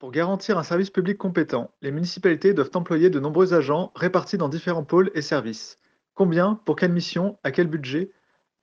[0.00, 4.48] Pour garantir un service public compétent, les municipalités doivent employer de nombreux agents répartis dans
[4.48, 5.76] différents pôles et services.
[6.14, 8.10] Combien Pour quelle mission À quel budget?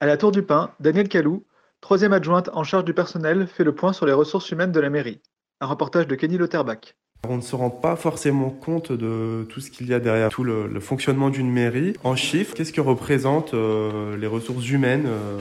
[0.00, 1.44] À la Tour du Pin, Daniel Calou,
[1.82, 4.88] troisième adjointe en charge du personnel, fait le point sur les ressources humaines de la
[4.88, 5.20] mairie.
[5.60, 6.96] Un reportage de Kenny Lauterbach.
[7.28, 10.42] On ne se rend pas forcément compte de tout ce qu'il y a derrière tout
[10.42, 11.92] le, fonctionnement d'une mairie.
[12.02, 15.38] En chiffres, qu'est-ce que représentent euh, les ressources humaines euh,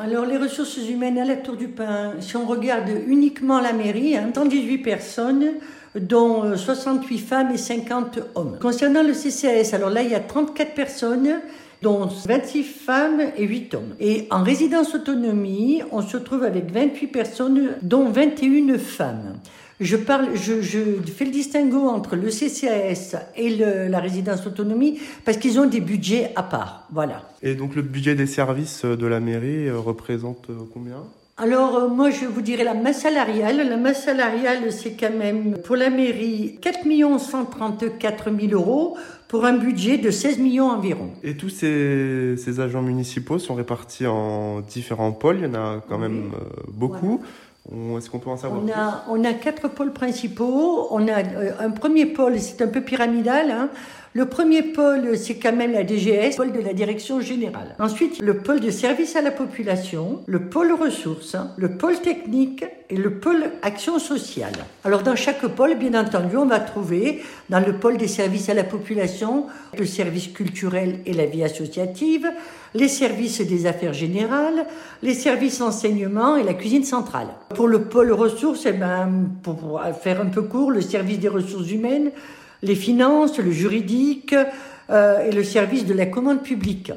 [0.00, 4.16] alors, les ressources humaines à la Tour du Pin, si on regarde uniquement la mairie,
[4.34, 5.46] 118 hein, personnes,
[5.94, 8.56] dont 68 euh, femmes et 50 hommes.
[8.58, 11.40] Concernant le CCAS, alors là, il y a 34 personnes,
[11.82, 13.94] dont 26 femmes et 8 hommes.
[14.00, 19.34] Et en résidence autonomie, on se trouve avec 28 personnes, dont 21 femmes.
[19.82, 20.78] Je, parle, je, je,
[21.12, 25.80] fais le distinguo entre le CCAS et le, la résidence autonomie parce qu'ils ont des
[25.80, 26.86] budgets à part.
[26.92, 27.28] Voilà.
[27.42, 31.02] Et donc le budget des services de la mairie euh, représente euh, combien?
[31.36, 33.68] Alors euh, moi je vous dirais la masse salariale.
[33.68, 36.84] La masse salariale c'est quand même pour la mairie 4
[37.18, 38.96] 134 000 euros
[39.26, 41.10] pour un budget de 16 millions environ.
[41.24, 45.82] Et tous ces, ces agents municipaux sont répartis en différents pôles, il y en a
[45.88, 46.30] quand même
[46.68, 47.22] beaucoup.
[47.70, 50.88] Est-ce qu'on peut en savoir on a, on a quatre pôles principaux.
[50.90, 53.50] On a euh, un premier pôle, c'est un peu pyramidal.
[53.50, 53.68] Hein.
[54.14, 57.74] Le premier pôle, c'est quand même la DGS, pôle de la direction générale.
[57.78, 62.96] Ensuite, le pôle de service à la population, le pôle ressources, le pôle technique et
[62.96, 64.52] le pôle action sociale.
[64.84, 68.54] Alors dans chaque pôle, bien entendu, on va trouver dans le pôle des services à
[68.54, 69.46] la population
[69.78, 72.30] le service culturel et la vie associative,
[72.74, 74.66] les services des affaires générales,
[75.02, 77.28] les services enseignement et la cuisine centrale.
[77.54, 79.08] Pour le pôle ressources, eh ben,
[79.42, 82.10] pour faire un peu court, le service des ressources humaines,
[82.62, 84.34] les finances, le juridique
[84.90, 86.92] euh, et le service de la commande publique.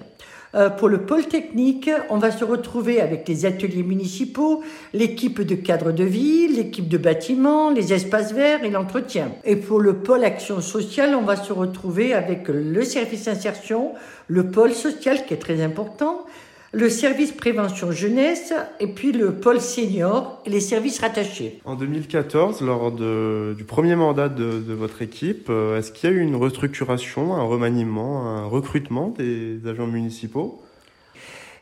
[0.55, 5.55] Euh, pour le pôle technique, on va se retrouver avec les ateliers municipaux, l'équipe de
[5.55, 9.31] cadre de vie, l'équipe de bâtiment, les espaces verts et l'entretien.
[9.43, 13.91] Et pour le pôle action sociale, on va se retrouver avec le service insertion,
[14.27, 16.25] le pôle social qui est très important,
[16.75, 21.61] le service prévention jeunesse et puis le pôle senior et les services rattachés.
[21.63, 26.19] En 2014, lors du premier mandat de, votre équipe, euh, est-ce qu'il y a eu
[26.19, 30.61] une restructuration, un remaniement, un recrutement des agents municipaux?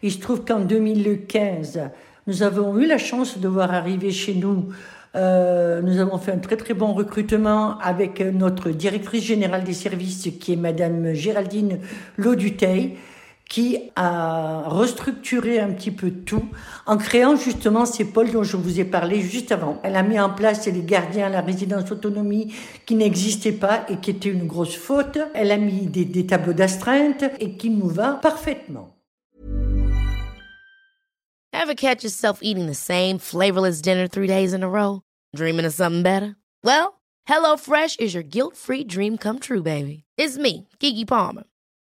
[0.01, 1.81] Il se trouve qu'en 2015,
[2.25, 4.65] nous avons eu la chance de voir arriver chez nous
[5.15, 10.27] euh, nous avons fait un très très bon recrutement avec notre directrice générale des services
[10.39, 11.77] qui est Madame Géraldine
[12.17, 12.95] Lauduteil
[13.53, 16.43] qui a restructuré un petit peu tout
[16.87, 19.79] en créant justement ces pôles dont je vous ai parlé juste avant.
[19.83, 22.51] Elle a mis en place les gardiens à la résidence autonomie
[22.87, 25.19] qui n'existaient pas et qui étaient une grosse faute.
[25.35, 28.95] Elle a mis des, des tableaux d'astreinte et qui nous va parfaitement.
[31.53, 35.01] Ever catch yourself eating the same flavorless dinner three days in a row?
[35.35, 36.35] Dreaming of something better?
[36.63, 36.99] Well,
[37.29, 40.05] HelloFresh is your guilt-free dream come true, baby.
[40.17, 41.43] It's me, Kiki Palmer.